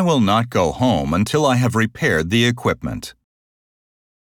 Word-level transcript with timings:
I 0.00 0.02
will 0.02 0.20
not 0.20 0.48
go 0.48 0.72
home 0.72 1.12
until 1.12 1.44
I 1.44 1.56
have 1.56 1.74
repaired 1.74 2.30
the 2.30 2.46
equipment. 2.46 3.12